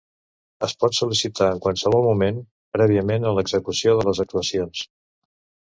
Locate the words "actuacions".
4.27-4.85